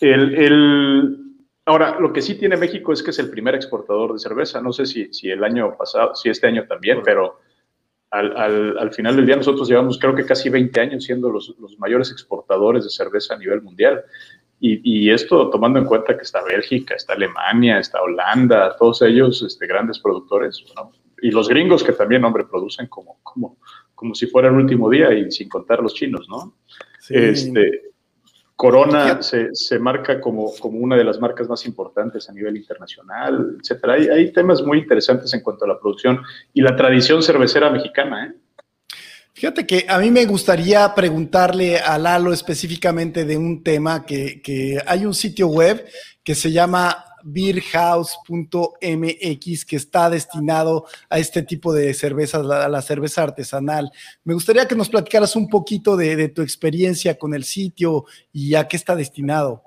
El, 0.00 0.34
el, 0.36 1.18
ahora, 1.64 1.98
lo 1.98 2.12
que 2.12 2.22
sí 2.22 2.36
tiene 2.36 2.56
México 2.56 2.92
es 2.92 3.02
que 3.02 3.10
es 3.10 3.18
el 3.18 3.28
primer 3.28 3.56
exportador 3.56 4.12
de 4.12 4.20
cerveza. 4.20 4.60
No 4.60 4.72
sé 4.72 4.86
si, 4.86 5.12
si 5.12 5.28
el 5.28 5.42
año 5.42 5.76
pasado, 5.76 6.14
si 6.14 6.28
este 6.28 6.46
año 6.46 6.64
también, 6.68 7.00
pero 7.04 7.40
al, 8.10 8.36
al, 8.36 8.78
al, 8.78 8.92
final 8.92 9.16
del 9.16 9.26
día 9.26 9.34
nosotros 9.34 9.68
llevamos 9.68 9.98
creo 9.98 10.14
que 10.14 10.24
casi 10.24 10.48
20 10.48 10.80
años 10.80 11.04
siendo 11.04 11.28
los, 11.28 11.56
los 11.58 11.76
mayores 11.80 12.12
exportadores 12.12 12.84
de 12.84 12.90
cerveza 12.90 13.34
a 13.34 13.38
nivel 13.38 13.62
mundial. 13.62 14.04
Y, 14.68 14.80
y, 14.82 15.10
esto 15.10 15.48
tomando 15.50 15.78
en 15.78 15.84
cuenta 15.84 16.16
que 16.16 16.22
está 16.22 16.42
Bélgica, 16.42 16.94
está 16.94 17.12
Alemania, 17.12 17.78
está 17.78 18.00
Holanda, 18.02 18.74
todos 18.76 19.02
ellos 19.02 19.42
este, 19.42 19.66
grandes 19.66 19.98
productores, 20.00 20.64
¿no? 20.74 20.90
y 21.22 21.30
los 21.30 21.48
gringos 21.48 21.82
que 21.82 21.92
también, 21.92 22.24
hombre, 22.24 22.44
producen 22.44 22.86
como, 22.88 23.18
como, 23.22 23.58
como 23.94 24.14
si 24.14 24.26
fuera 24.26 24.48
el 24.48 24.54
último 24.54 24.90
día 24.90 25.12
y 25.12 25.30
sin 25.30 25.48
contar 25.48 25.80
los 25.80 25.94
chinos, 25.94 26.28
¿no? 26.28 26.54
Sí. 27.00 27.14
Este, 27.14 27.82
Corona 28.54 29.22
se, 29.22 29.54
se, 29.54 29.78
marca 29.78 30.20
como, 30.20 30.52
como 30.60 30.78
una 30.78 30.96
de 30.96 31.04
las 31.04 31.20
marcas 31.20 31.48
más 31.48 31.66
importantes 31.66 32.28
a 32.28 32.32
nivel 32.32 32.56
internacional, 32.56 33.56
etcétera. 33.60 33.94
Hay, 33.94 34.08
hay 34.08 34.32
temas 34.32 34.62
muy 34.62 34.78
interesantes 34.78 35.32
en 35.34 35.42
cuanto 35.42 35.64
a 35.64 35.68
la 35.68 35.78
producción 35.78 36.22
y 36.54 36.62
la 36.62 36.74
tradición 36.74 37.22
cervecera 37.22 37.70
mexicana, 37.70 38.26
¿eh? 38.26 38.34
Fíjate 39.36 39.66
que 39.66 39.84
a 39.86 39.98
mí 39.98 40.10
me 40.10 40.24
gustaría 40.24 40.94
preguntarle 40.94 41.78
a 41.78 41.98
Lalo 41.98 42.32
específicamente 42.32 43.26
de 43.26 43.36
un 43.36 43.62
tema 43.62 44.06
que, 44.06 44.40
que 44.40 44.80
hay 44.86 45.04
un 45.04 45.12
sitio 45.12 45.48
web 45.48 45.86
que 46.24 46.34
se 46.34 46.50
llama 46.50 47.04
beerhouse.mx 47.22 48.24
que 49.66 49.76
está 49.76 50.08
destinado 50.08 50.86
a 51.10 51.18
este 51.18 51.42
tipo 51.42 51.74
de 51.74 51.92
cervezas, 51.92 52.48
a 52.50 52.66
la 52.70 52.80
cerveza 52.80 53.24
artesanal. 53.24 53.92
Me 54.24 54.32
gustaría 54.32 54.66
que 54.66 54.74
nos 54.74 54.88
platicaras 54.88 55.36
un 55.36 55.50
poquito 55.50 55.98
de, 55.98 56.16
de 56.16 56.30
tu 56.30 56.40
experiencia 56.40 57.18
con 57.18 57.34
el 57.34 57.44
sitio 57.44 58.06
y 58.32 58.54
a 58.54 58.66
qué 58.66 58.78
está 58.78 58.96
destinado. 58.96 59.62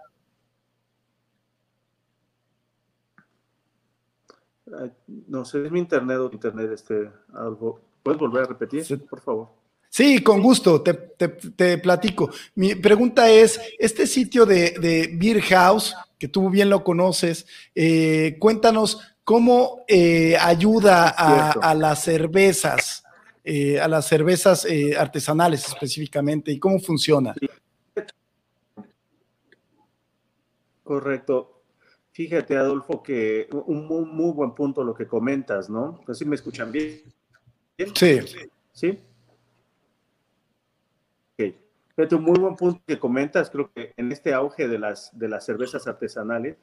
No 5.28 5.46
sé, 5.46 5.64
es 5.64 5.72
mi 5.72 5.78
internet 5.78 6.18
o 6.18 6.32
internet, 6.34 6.72
este, 6.74 7.12
algo. 7.36 7.88
¿Puedes 8.04 8.20
volver 8.20 8.44
a 8.44 8.48
repetir, 8.48 8.86
sí. 8.86 8.96
por 8.98 9.20
favor? 9.22 9.50
Sí, 9.90 10.22
con 10.22 10.42
gusto, 10.42 10.82
te, 10.82 10.94
te, 10.94 11.28
te, 11.28 11.78
platico. 11.80 12.30
Mi 12.56 12.76
pregunta 12.76 13.30
es, 13.30 13.60
este 13.80 14.06
sitio 14.06 14.46
de, 14.46 14.72
de 14.80 15.10
Beer 15.18 15.42
House, 15.42 15.96
que 16.20 16.28
tú 16.28 16.50
bien 16.50 16.70
lo 16.70 16.84
conoces, 16.84 17.48
eh, 17.74 18.38
cuéntanos 18.40 19.02
cómo 19.24 19.84
eh, 19.88 20.38
ayuda 20.40 21.10
a, 21.18 21.52
a, 21.52 21.74
las 21.74 22.04
cervezas, 22.04 23.04
eh, 23.44 23.80
a 23.80 23.88
las 23.88 24.08
cervezas 24.08 24.68
artesanales 24.98 25.68
específicamente, 25.68 26.52
y 26.52 26.60
cómo 26.60 26.80
funciona. 26.80 27.34
Correcto. 30.84 31.62
Fíjate, 32.12 32.58
Adolfo, 32.58 33.02
que 33.02 33.48
un 33.52 33.88
muy, 33.88 34.06
muy 34.06 34.34
buen 34.34 34.54
punto 34.54 34.84
lo 34.84 34.94
que 34.94 35.08
comentas, 35.08 35.70
¿no? 35.70 36.02
Así 36.08 36.26
me 36.26 36.36
escuchan 36.36 36.72
bien. 36.72 37.02
Sí. 37.96 38.20
Sí. 38.74 39.00
Fíjate, 42.00 42.16
un 42.16 42.24
muy 42.24 42.40
buen 42.40 42.56
punto 42.56 42.82
que 42.88 42.98
comentas, 42.98 43.50
creo 43.50 43.74
que 43.74 43.94
en 43.98 44.10
este 44.14 44.34
auge 44.34 44.70
de 44.70 44.80
las, 44.80 45.12
de 45.20 45.28
las 45.28 45.46
cervezas 45.46 45.86
artesanales, 45.86 46.56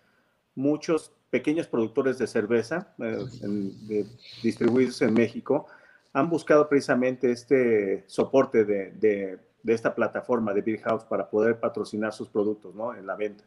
muchos 0.55 1.13
pequeños 1.29 1.67
productores 1.67 2.17
de 2.17 2.27
cerveza 2.27 2.95
eh, 2.99 3.19
en, 3.43 3.87
de, 3.87 4.07
distribuidos 4.43 5.03
en 5.03 5.13
México 5.13 5.67
han 6.15 6.31
buscado 6.31 6.71
precisamente 6.71 7.31
este 7.31 8.05
soporte 8.07 8.65
de, 8.65 8.93
de, 8.93 9.39
de, 9.63 9.75
esta 9.75 9.95
plataforma 9.95 10.55
de 10.55 10.63
Beer 10.63 10.81
House 10.81 11.05
para 11.05 11.29
poder 11.29 11.61
patrocinar 11.61 12.15
sus 12.15 12.31
productos 12.31 12.75
¿no? 12.75 12.95
en 12.95 13.07
la 13.07 13.15
venta. 13.15 13.45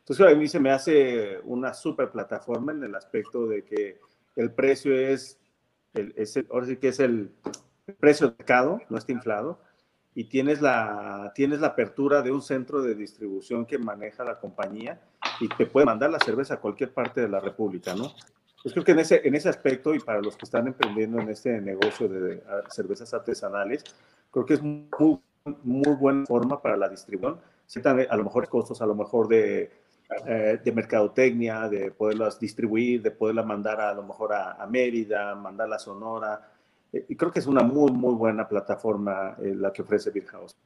Entonces, 0.00 0.26
a 0.26 0.34
mí 0.34 0.46
se 0.46 0.60
me 0.60 0.70
hace 0.70 1.40
una 1.44 1.72
super 1.72 2.10
plataforma 2.10 2.72
en 2.72 2.84
el 2.84 2.94
aspecto 2.94 3.46
de 3.46 3.64
que 3.64 3.98
el 4.36 4.52
precio 4.52 4.94
es, 4.94 5.39
el, 5.94 6.14
es 6.16 6.36
el, 6.36 6.46
ahora 6.50 6.66
sí 6.66 6.76
que 6.76 6.88
es 6.88 7.00
el 7.00 7.32
precio 7.98 8.28
de 8.28 8.34
mercado, 8.38 8.80
no 8.88 8.98
está 8.98 9.12
inflado, 9.12 9.60
y 10.14 10.24
tienes 10.24 10.60
la, 10.60 11.32
tienes 11.34 11.60
la 11.60 11.68
apertura 11.68 12.22
de 12.22 12.32
un 12.32 12.42
centro 12.42 12.82
de 12.82 12.94
distribución 12.94 13.64
que 13.64 13.78
maneja 13.78 14.24
la 14.24 14.38
compañía 14.38 15.00
y 15.40 15.48
te 15.48 15.66
puede 15.66 15.86
mandar 15.86 16.10
la 16.10 16.18
cerveza 16.18 16.54
a 16.54 16.60
cualquier 16.60 16.92
parte 16.92 17.20
de 17.20 17.28
la 17.28 17.40
República, 17.40 17.94
¿no? 17.94 18.12
Pues 18.62 18.74
creo 18.74 18.84
que 18.84 18.92
en 18.92 18.98
ese, 18.98 19.26
en 19.26 19.34
ese 19.34 19.48
aspecto 19.48 19.94
y 19.94 20.00
para 20.00 20.20
los 20.20 20.36
que 20.36 20.44
están 20.44 20.66
emprendiendo 20.66 21.18
en 21.18 21.30
este 21.30 21.60
negocio 21.60 22.08
de 22.08 22.42
cervezas 22.68 23.14
artesanales, 23.14 23.84
creo 24.30 24.44
que 24.44 24.54
es 24.54 24.62
muy, 24.62 25.20
muy 25.62 25.94
buena 25.96 26.26
forma 26.26 26.60
para 26.60 26.76
la 26.76 26.88
distribución. 26.88 27.40
A 28.10 28.16
lo 28.16 28.24
mejor 28.24 28.48
costos, 28.48 28.82
a 28.82 28.86
lo 28.86 28.94
mejor 28.94 29.28
de, 29.28 29.70
eh, 30.26 30.58
de 30.62 30.72
mercadotecnia, 30.72 31.68
de 31.68 31.90
poderlas 31.90 32.38
distribuir, 32.38 33.02
de 33.02 33.10
poderlas 33.10 33.46
mandar 33.46 33.80
a, 33.80 33.90
a 33.90 33.94
lo 33.94 34.02
mejor 34.02 34.32
a, 34.32 34.52
a 34.52 34.66
Mérida, 34.66 35.34
mandarla 35.34 35.76
a 35.76 35.78
Sonora, 35.78 36.50
y 36.92 37.14
creo 37.14 37.30
que 37.30 37.38
es 37.38 37.46
una 37.46 37.62
muy, 37.62 37.92
muy 37.92 38.14
buena 38.14 38.48
plataforma 38.48 39.36
eh, 39.42 39.54
la 39.56 39.72
que 39.72 39.82
ofrece 39.82 40.10
Beer 40.10 40.26
House. 40.26 40.56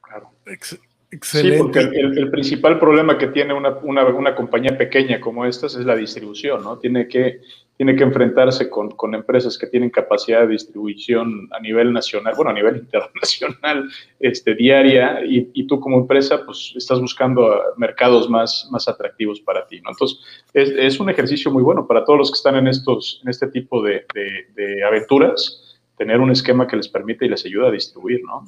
Claro. 0.00 0.30
Ex 0.46 0.78
excelente. 1.10 1.56
Sí, 1.56 1.62
porque 1.62 1.78
el, 1.80 2.18
el, 2.18 2.30
principal 2.30 2.78
problema 2.78 3.18
que 3.18 3.28
tiene 3.28 3.52
una, 3.52 3.70
una, 3.78 4.06
una, 4.06 4.34
compañía 4.34 4.76
pequeña 4.76 5.20
como 5.20 5.44
esta 5.44 5.66
es 5.66 5.76
la 5.76 5.96
distribución, 5.96 6.62
¿no? 6.62 6.78
Tiene 6.78 7.08
que, 7.08 7.42
tiene 7.78 7.94
que 7.94 8.02
enfrentarse 8.02 8.68
con, 8.68 8.90
con, 8.90 9.14
empresas 9.14 9.56
que 9.56 9.68
tienen 9.68 9.90
capacidad 9.90 10.40
de 10.40 10.48
distribución 10.48 11.48
a 11.52 11.60
nivel 11.60 11.92
nacional, 11.92 12.34
bueno, 12.36 12.50
a 12.50 12.54
nivel 12.54 12.76
internacional, 12.84 13.88
este, 14.18 14.56
diaria, 14.56 15.24
y, 15.24 15.48
y 15.54 15.66
tú 15.68 15.78
como 15.78 15.98
empresa, 15.98 16.44
pues 16.44 16.74
estás 16.76 17.00
buscando 17.00 17.48
mercados 17.76 18.28
más, 18.28 18.68
más 18.72 18.88
atractivos 18.88 19.40
para 19.40 19.64
ti, 19.64 19.80
¿no? 19.80 19.90
Entonces, 19.90 20.18
es, 20.52 20.70
es, 20.70 20.98
un 20.98 21.08
ejercicio 21.08 21.52
muy 21.52 21.62
bueno 21.62 21.86
para 21.86 22.04
todos 22.04 22.18
los 22.18 22.30
que 22.32 22.36
están 22.36 22.56
en, 22.56 22.66
estos, 22.66 23.20
en 23.22 23.30
este 23.30 23.46
tipo 23.46 23.80
de, 23.80 24.04
de, 24.12 24.48
de 24.56 24.84
aventuras, 24.84 25.78
tener 25.96 26.18
un 26.18 26.32
esquema 26.32 26.66
que 26.66 26.76
les 26.76 26.88
permite 26.88 27.26
y 27.26 27.28
les 27.28 27.46
ayuda 27.46 27.68
a 27.68 27.70
distribuir, 27.70 28.22
¿no? 28.24 28.44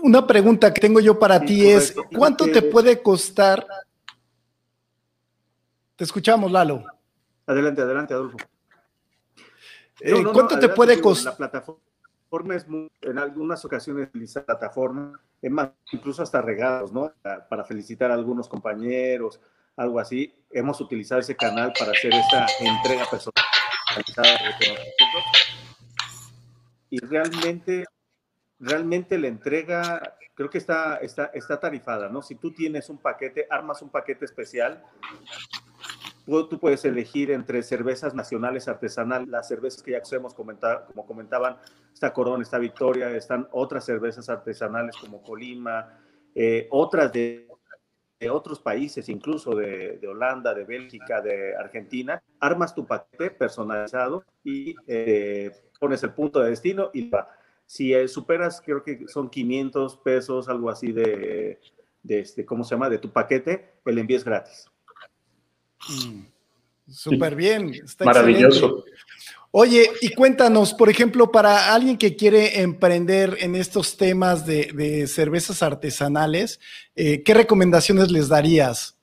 Una 0.00 0.26
pregunta 0.26 0.72
que 0.72 0.80
tengo 0.80 1.00
yo 1.00 1.18
para 1.18 1.38
ti 1.38 1.66
es, 1.66 1.94
¿cuánto 2.16 2.46
te 2.46 2.62
puede 2.62 3.02
costar 3.02 3.66
te 6.02 6.06
escuchamos, 6.06 6.50
Lalo. 6.50 6.84
Adelante, 7.46 7.80
adelante, 7.80 8.12
Adolfo. 8.12 8.36
Eh, 10.00 10.24
¿Cuánto 10.32 10.58
te 10.58 10.68
puede 10.68 11.00
costar? 11.00 11.34
La 11.34 11.48
plataforma 11.48 12.56
es 12.56 12.66
muy, 12.66 12.90
en 13.02 13.20
algunas 13.20 13.64
ocasiones 13.64 14.08
utiliza 14.08 14.44
plataforma, 14.44 15.20
es 15.40 15.50
más, 15.52 15.70
incluso 15.92 16.20
hasta 16.20 16.42
regalos, 16.42 16.92
¿no? 16.92 17.12
Para 17.22 17.62
felicitar 17.62 18.10
a 18.10 18.14
algunos 18.14 18.48
compañeros, 18.48 19.38
algo 19.76 20.00
así. 20.00 20.34
Hemos 20.50 20.80
utilizado 20.80 21.20
ese 21.20 21.36
canal 21.36 21.72
para 21.78 21.92
hacer 21.92 22.12
esta 22.12 22.46
entrega 22.58 23.04
personalizada 23.08 24.40
Y 26.90 26.98
realmente, 26.98 27.84
realmente 28.58 29.16
la 29.18 29.28
entrega 29.28 30.16
creo 30.34 30.50
que 30.50 30.58
está, 30.58 30.96
está, 30.96 31.26
está 31.34 31.60
tarifada, 31.60 32.08
¿no? 32.08 32.22
Si 32.22 32.34
tú 32.34 32.52
tienes 32.52 32.88
un 32.88 32.98
paquete, 32.98 33.46
armas 33.50 33.82
un 33.82 33.90
paquete 33.90 34.24
especial, 34.24 34.82
tú 36.24 36.58
puedes 36.58 36.84
elegir 36.84 37.30
entre 37.30 37.62
cervezas 37.62 38.14
nacionales 38.14 38.68
artesanales, 38.68 39.28
las 39.28 39.48
cervezas 39.48 39.82
que 39.82 39.92
ya 39.92 40.00
hemos 40.16 40.34
comentado, 40.34 40.86
como 40.86 41.06
comentaban, 41.06 41.56
está 41.92 42.12
Corona, 42.12 42.42
está 42.42 42.58
Victoria, 42.58 43.10
están 43.10 43.48
otras 43.52 43.84
cervezas 43.84 44.28
artesanales 44.28 44.96
como 44.96 45.22
Colima, 45.22 45.98
eh, 46.34 46.68
otras 46.70 47.12
de, 47.12 47.48
otros 48.30 48.60
países, 48.60 49.08
incluso 49.08 49.56
de, 49.56 49.98
Holanda, 50.08 50.54
de 50.54 50.64
Bélgica, 50.64 51.20
de 51.20 51.56
Argentina, 51.56 52.22
armas 52.38 52.72
tu 52.72 52.86
paquete 52.86 53.30
personalizado 53.32 54.24
y 54.44 54.76
eh, 54.86 55.50
pones 55.80 56.04
el 56.04 56.12
punto 56.12 56.40
de 56.40 56.50
destino 56.50 56.90
y 56.94 57.08
va. 57.08 57.28
Si 57.66 57.92
eh, 57.92 58.06
superas, 58.06 58.62
creo 58.64 58.84
que 58.84 59.08
son 59.08 59.28
500 59.28 59.96
pesos, 59.98 60.48
algo 60.48 60.70
así 60.70 60.92
de, 60.92 61.58
de 62.02 62.20
este, 62.20 62.46
¿cómo 62.46 62.62
se 62.62 62.76
llama? 62.76 62.88
De 62.88 62.98
tu 62.98 63.10
paquete, 63.10 63.72
el 63.84 63.98
envío 63.98 64.16
es 64.16 64.24
gratis. 64.24 64.71
Mm, 65.88 66.22
súper 66.90 67.34
bien. 67.34 67.72
Maravilloso. 68.04 68.84
Oye, 69.54 69.90
y 70.00 70.14
cuéntanos, 70.14 70.72
por 70.72 70.88
ejemplo, 70.88 71.30
para 71.30 71.74
alguien 71.74 71.98
que 71.98 72.16
quiere 72.16 72.62
emprender 72.62 73.36
en 73.40 73.54
estos 73.54 73.98
temas 73.98 74.46
de, 74.46 75.06
cervezas 75.06 75.62
artesanales, 75.62 76.58
eh, 76.96 77.22
¿qué 77.22 77.34
recomendaciones 77.34 78.10
les 78.10 78.28
darías? 78.28 78.96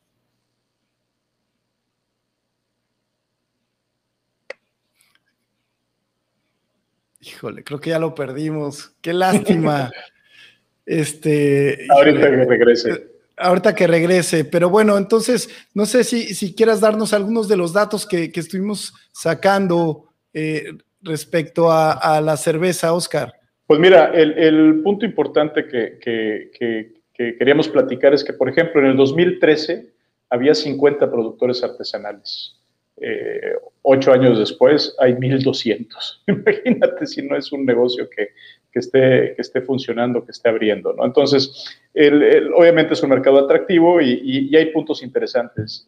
Híjole, 7.22 7.64
creo 7.64 7.80
que 7.80 7.92
ya 7.92 8.00
lo 8.00 8.16
perdimos. 8.16 8.94
Qué 9.02 9.14
lástima. 9.14 9.92
este. 10.86 11.86
Ahorita 11.90 12.22
que 12.22 12.46
regrese 12.46 13.09
ahorita 13.40 13.74
que 13.74 13.88
regrese. 13.88 14.46
Pero 14.46 14.70
bueno, 14.70 14.98
entonces, 14.98 15.50
no 15.74 15.86
sé 15.86 16.04
si, 16.04 16.34
si 16.36 16.54
quieras 16.54 16.82
darnos 16.82 17.14
algunos 17.14 17.48
de 17.48 17.58
los 17.58 17.74
datos 17.74 18.06
que, 18.06 18.32
estuvimos 18.36 18.94
sacando 19.12 20.10
eh, 20.34 20.74
respecto 21.02 21.72
a, 21.72 22.22
la 22.22 22.38
cerveza, 22.38 22.94
Oscar. 22.94 23.34
Pues 23.66 23.80
mira, 23.80 24.12
el, 24.14 24.82
punto 24.84 25.06
importante 25.06 25.68
que, 25.68 26.92
queríamos 27.14 27.68
platicar 27.68 28.14
es 28.14 28.24
que, 28.24 28.34
por 28.34 28.50
ejemplo, 28.50 28.82
en 28.82 28.88
el 28.88 28.98
2013 28.98 29.94
había 30.30 30.54
50 30.54 31.10
productores 31.10 31.64
artesanales. 31.64 32.56
Eh, 33.02 33.54
ocho 33.82 34.12
años 34.12 34.38
después 34.38 34.94
hay 35.00 35.14
1.200. 35.14 35.88
Imagínate 36.28 37.06
si 37.06 37.22
no 37.22 37.36
es 37.38 37.52
un 37.52 37.66
negocio 37.66 38.10
que, 38.10 38.30
que 38.72 38.80
esté, 38.80 39.34
que 39.36 39.42
esté 39.42 39.62
funcionando, 39.62 40.24
que 40.24 40.32
esté 40.32 40.50
abriendo. 40.50 40.94
¿no? 40.94 41.06
Entonces, 41.06 41.66
el, 41.94 42.52
obviamente 42.54 42.94
es 42.94 43.04
un 43.04 43.10
mercado 43.10 43.40
atractivo 43.40 44.02
y, 44.02 44.22
y, 44.24 44.56
hay 44.56 44.68
puntos 44.68 45.02
interesantes. 45.02 45.88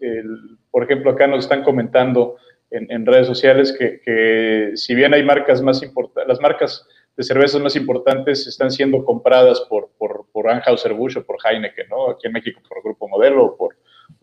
por 0.71 0.83
ejemplo, 0.83 1.11
acá 1.11 1.27
nos 1.27 1.45
están 1.45 1.63
comentando 1.63 2.38
en, 2.69 2.91
en 2.91 3.05
redes 3.05 3.27
sociales 3.27 3.75
que, 3.77 4.01
que, 4.01 4.71
si 4.75 4.95
bien 4.95 5.13
hay 5.13 5.23
marcas 5.23 5.61
más 5.61 5.83
importantes, 5.83 6.27
las 6.27 6.41
marcas 6.41 6.88
de 7.15 7.23
cervezas 7.23 7.61
más 7.61 7.75
importantes 7.75 8.47
están 8.47 8.71
siendo 8.71 9.03
compradas 9.03 9.61
por, 9.61 9.89
por, 9.97 10.25
por 10.31 10.47
Anheuser-Busch 10.50 11.17
o 11.17 11.25
por 11.25 11.38
Heineken, 11.43 11.89
¿no? 11.89 12.11
Aquí 12.11 12.27
en 12.27 12.33
México 12.33 12.61
por 12.67 12.81
Grupo 12.81 13.07
Modelo 13.07 13.45
o 13.45 13.57
por, 13.57 13.75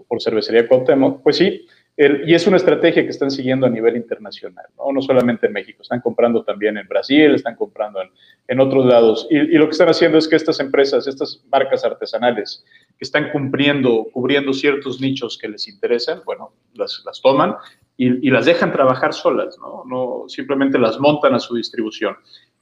por 0.08 0.22
Cervecería 0.22 0.66
Cuauhtémoc. 0.66 1.22
Pues 1.22 1.36
sí, 1.36 1.66
y 2.00 2.32
es 2.32 2.46
una 2.46 2.58
estrategia 2.58 3.02
que 3.02 3.10
están 3.10 3.28
siguiendo 3.28 3.66
a 3.66 3.70
nivel 3.70 3.96
internacional, 3.96 4.66
¿no? 4.76 4.92
no 4.92 5.02
solamente 5.02 5.48
en 5.48 5.52
México, 5.52 5.82
están 5.82 6.00
comprando 6.00 6.44
también 6.44 6.78
en 6.78 6.86
Brasil, 6.86 7.34
están 7.34 7.56
comprando 7.56 8.00
en, 8.00 8.08
en 8.46 8.60
otros 8.60 8.86
lados. 8.86 9.26
Y, 9.30 9.58
lo 9.58 9.64
que 9.64 9.72
están 9.72 9.88
haciendo 9.88 10.16
es 10.16 10.28
que 10.28 10.36
estas 10.36 10.60
empresas, 10.60 11.08
estas 11.08 11.42
marcas 11.50 11.84
artesanales 11.84 12.64
que 12.96 13.04
están 13.04 13.32
cumpliendo, 13.32 14.06
cubriendo 14.12 14.52
ciertos 14.52 15.00
nichos 15.00 15.36
que 15.38 15.48
les 15.48 15.66
interesan, 15.66 16.22
bueno, 16.24 16.52
las, 16.74 17.02
las 17.04 17.20
toman 17.20 17.56
y, 17.96 18.28
y, 18.28 18.30
las 18.30 18.46
dejan 18.46 18.70
trabajar 18.70 19.12
solas, 19.12 19.58
¿no? 19.58 19.82
¿no? 19.84 20.28
Simplemente 20.28 20.78
las 20.78 21.00
montan 21.00 21.34
a 21.34 21.40
su 21.40 21.56
distribución 21.56 22.16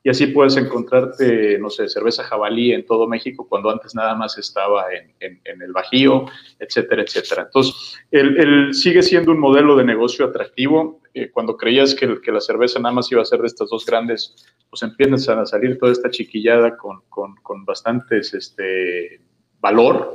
y 0.07 0.09
así 0.09 0.29
puedes 0.29 0.57
encontrarte, 0.57 1.59
no 1.59 1.69
sé, 1.69 1.89
cerveza 1.89 2.23
jabalí 2.23 2.73
en 2.73 2.87
todo 2.87 3.09
México 3.09 3.45
cuando 3.49 3.71
antes 3.71 3.93
nada 3.93 4.15
más 4.15 4.39
estaba 4.39 4.85
en, 5.19 5.41
el 5.45 5.73
Bajío, 5.73 6.27
etcétera, 6.61 7.03
etcétera. 7.03 7.43
Entonces, 7.43 7.99
el, 8.13 8.73
sigue 8.73 9.03
siendo 9.03 9.33
un 9.33 9.41
modelo 9.41 9.75
de 9.75 9.83
negocio 9.83 10.25
atractivo. 10.25 11.01
Eh, 11.13 11.29
cuando 11.33 11.57
creías 11.57 11.93
que, 11.93 12.21
que, 12.21 12.31
la 12.31 12.41
cerveza 12.41 12.79
nada 12.79 12.95
más 12.95 13.11
iba 13.11 13.21
a 13.21 13.25
ser 13.25 13.41
de 13.41 13.49
estas 13.49 13.69
dos 13.69 13.85
grandes, 13.85 14.37
pues 14.71 14.81
empiezan 14.85 15.41
a 15.41 15.47
salir 15.47 15.77
toda 15.77 15.91
esta 15.91 16.09
chiquillada 16.09 16.77
con, 16.77 17.01
con, 17.09 17.35
con 17.43 17.65
bastantes 17.65 18.33
este, 18.33 19.21
valor. 19.59 20.15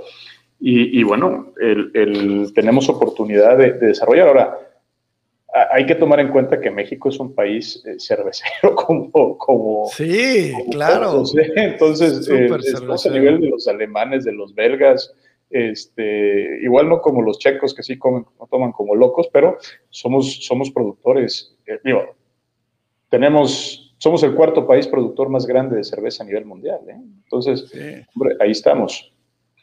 Y, 0.62 1.04
bueno, 1.04 1.54
el, 1.60 2.54
tenemos 2.56 2.88
oportunidad 2.88 3.58
de 3.58 3.74
desarrollar. 3.74 4.30
Ahora, 4.30 4.71
hay 5.54 5.86
que 5.86 5.96
tomar 5.96 6.20
en 6.20 6.30
cuenta 6.30 6.62
que 6.62 6.72
México 6.72 7.10
es 7.10 7.20
un 7.20 7.34
país 7.34 7.84
eh, 7.86 7.96
cervecero 8.00 8.76
como, 8.76 9.38
como 9.38 9.86
sí 9.88 10.54
claro. 10.72 11.24
entonces 11.56 12.28
eh, 12.30 12.50
estamos 12.64 13.06
a 13.06 13.10
nivel 13.10 13.42
de 13.42 13.50
los 13.50 13.68
alemanes 13.68 14.24
de 14.24 14.32
los 14.32 14.56
belgas 14.56 15.14
este 15.50 16.60
igual 16.64 16.88
no 16.88 17.02
como 17.02 17.22
los 17.22 17.38
checos 17.38 17.74
que 17.74 17.84
sí 17.84 17.98
comen 17.98 18.26
toman 18.50 18.72
como 18.72 18.96
locos 18.96 19.30
pero 19.32 19.58
somos 19.90 20.46
somos 20.46 20.72
productores 20.72 21.54
eh, 21.66 21.80
digo 21.84 22.16
tenemos 23.10 23.94
somos 23.98 24.24
el 24.24 24.34
cuarto 24.34 24.66
país 24.66 24.88
productor 24.88 25.30
más 25.30 25.46
grande 25.46 25.76
de 25.76 25.84
cerveza 25.84 26.24
a 26.24 26.28
nivel 26.28 26.46
mundial 26.46 26.80
entonces 27.24 27.70
hombre, 28.16 28.38
ahí 28.40 28.52
estamos 28.52 29.12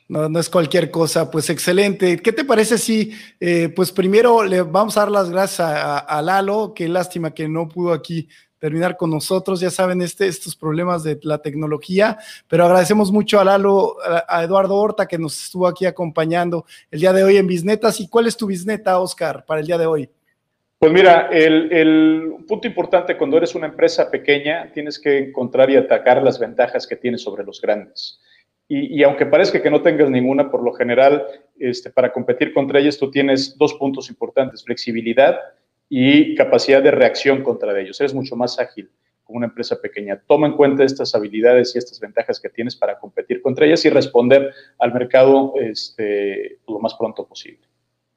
no, 0.08 0.28
no 0.28 0.40
es 0.40 0.48
cualquier 0.48 0.90
cosa, 0.90 1.30
pues 1.30 1.50
excelente. 1.50 2.16
¿Qué 2.18 2.32
te 2.32 2.44
parece 2.44 2.78
si, 2.78 3.12
eh, 3.38 3.68
pues 3.68 3.92
primero 3.92 4.42
le 4.42 4.62
vamos 4.62 4.96
a 4.96 5.00
dar 5.00 5.10
las 5.10 5.30
gracias 5.30 5.68
a, 5.70 6.22
Lalo, 6.22 6.72
qué 6.74 6.88
lástima 6.88 7.34
que 7.34 7.46
no 7.46 7.68
pudo 7.68 7.92
aquí 7.92 8.26
terminar 8.58 8.96
con 8.96 9.10
nosotros, 9.10 9.60
ya 9.60 9.70
saben, 9.70 10.02
este, 10.02 10.26
estos 10.26 10.56
problemas 10.56 11.04
de 11.04 11.20
la 11.22 11.38
tecnología, 11.38 12.18
pero 12.48 12.64
agradecemos 12.64 13.12
mucho 13.12 13.38
a 13.38 13.44
Lalo, 13.44 13.96
a, 14.26 14.42
Eduardo 14.42 14.74
Horta, 14.74 15.06
que 15.06 15.18
nos 15.18 15.44
estuvo 15.44 15.66
aquí 15.66 15.86
acompañando 15.86 16.64
el 16.90 17.00
día 17.00 17.12
de 17.12 17.22
hoy 17.22 17.36
en 17.36 17.46
Bisnetas. 17.46 18.00
¿Y 18.00 18.08
cuál 18.08 18.26
es 18.26 18.36
tu 18.36 18.46
bisneta, 18.46 18.98
Oscar, 18.98 19.44
para 19.46 19.60
el 19.60 19.66
día 19.66 19.78
de 19.78 19.86
hoy? 19.86 20.10
Pues 20.78 20.92
mira, 20.92 21.28
el, 21.30 21.70
el, 21.72 22.34
punto 22.46 22.66
importante 22.66 23.16
cuando 23.16 23.36
eres 23.36 23.54
una 23.54 23.66
empresa 23.66 24.10
pequeña, 24.10 24.70
tienes 24.72 24.98
que 24.98 25.18
encontrar 25.18 25.70
y 25.70 25.76
atacar 25.76 26.22
las 26.22 26.38
ventajas 26.38 26.86
que 26.86 26.96
tienes 26.96 27.22
sobre 27.22 27.44
los 27.44 27.60
grandes. 27.60 28.20
Y, 28.70 29.02
aunque 29.02 29.25
parezca 29.25 29.62
que 29.62 29.70
no 29.70 29.80
tengas 29.80 30.10
ninguna, 30.10 30.50
por 30.50 30.62
lo 30.62 30.75
general, 30.75 31.26
este, 31.58 31.88
para 31.88 32.12
competir 32.12 32.52
contra 32.52 32.78
ellas, 32.78 32.98
tú 32.98 33.10
tienes 33.10 33.56
dos 33.56 33.72
puntos 33.75 34.10
importantes, 34.10 34.62
flexibilidad 34.62 35.38
y 35.88 36.34
capacidad 36.34 36.82
de 36.82 36.90
reacción 36.90 37.42
contra 37.42 37.78
ellos. 37.80 37.98
Eres 37.98 38.12
mucho 38.12 38.37
más 38.37 38.58
ágil 38.58 38.90
como 39.25 39.38
una 39.38 39.46
empresa 39.46 39.80
pequeña. 39.80 40.20
Toma 40.26 40.48
en 40.48 40.52
cuenta 40.52 40.84
estas 40.84 41.14
habilidades 41.14 41.75
y 41.75 41.78
estas 41.78 41.98
ventajas 41.98 42.38
que 42.40 42.50
tienes 42.50 42.76
para 42.76 42.98
competir 42.98 43.40
contra 43.40 43.64
ellas 43.64 43.84
y 43.87 43.90
responder 43.90 44.52
al 44.78 44.92
mercado 44.92 45.54
este, 45.58 46.58
lo 46.68 46.78
más 46.78 46.94
pronto 46.94 47.26
posible. 47.26 47.66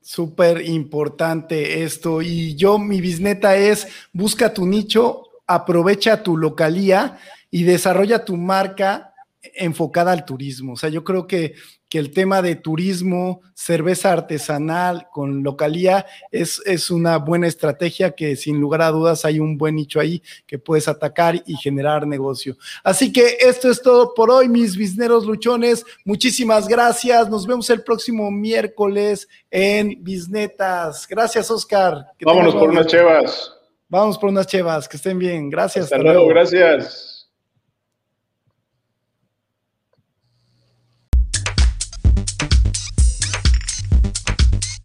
Súper 0.01 0.67
importante 0.67 1.83
esto. 1.83 2.21
Y 2.21 2.55
yo, 2.55 2.77
mi 2.77 2.99
bisneta 2.99 3.55
es, 3.55 3.87
busca 4.11 4.53
tu 4.53 4.65
nicho, 4.65 5.29
aprovecha 5.47 6.23
tu 6.23 6.35
localía 6.35 7.19
y 7.49 7.63
desarrolla 7.63 8.25
tu 8.25 8.35
marca 8.35 9.10
enfocada 9.41 10.11
al 10.11 10.25
turismo. 10.25 10.73
O 10.73 10.75
sea, 10.75 10.89
yo 10.89 11.03
creo 11.03 11.25
que, 11.25 11.55
que 11.89 11.97
el 11.97 12.11
tema 12.11 12.41
de 12.41 12.55
turismo, 12.55 13.41
cerveza 13.53 14.11
artesanal 14.11 15.07
con 15.11 15.43
localía 15.43 16.05
es, 16.31 16.61
es 16.65 16.91
una 16.91 17.17
buena 17.17 17.47
estrategia 17.47 18.11
que 18.11 18.35
sin 18.35 18.59
lugar 18.59 18.81
a 18.83 18.91
dudas 18.91 19.25
hay 19.25 19.39
un 19.39 19.57
buen 19.57 19.75
nicho 19.75 19.99
ahí 19.99 20.21
que 20.45 20.59
puedes 20.59 20.87
atacar 20.87 21.41
y 21.45 21.55
generar 21.55 22.05
negocio. 22.05 22.55
Así 22.83 23.11
que 23.11 23.37
esto 23.39 23.69
es 23.69 23.81
todo 23.81 24.13
por 24.13 24.29
hoy, 24.29 24.47
mis 24.47 24.77
bisneros 24.77 25.25
luchones. 25.25 25.85
Muchísimas 26.05 26.67
gracias. 26.67 27.29
Nos 27.29 27.47
vemos 27.47 27.69
el 27.71 27.83
próximo 27.83 28.29
miércoles 28.29 29.27
en 29.49 30.03
Bisnetas. 30.03 31.07
Gracias, 31.07 31.49
Oscar. 31.49 32.05
Vámonos 32.21 32.53
por 32.55 32.69
unas 32.69 32.87
chevas. 32.87 33.53
Vamos 33.89 34.17
por 34.17 34.29
unas 34.29 34.47
chevas. 34.47 34.87
Que 34.87 34.97
estén 34.97 35.19
bien. 35.19 35.49
Gracias. 35.49 35.85
Hasta, 35.85 35.97
luego. 35.97 36.27
Gracias. 36.27 37.10